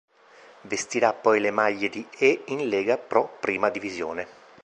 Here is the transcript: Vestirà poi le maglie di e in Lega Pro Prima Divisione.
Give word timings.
Vestirà 0.61 1.13
poi 1.13 1.39
le 1.39 1.51
maglie 1.51 1.87
di 1.87 2.07
e 2.17 2.41
in 2.47 2.67
Lega 2.69 2.97
Pro 2.97 3.37
Prima 3.39 3.69
Divisione. 3.69 4.27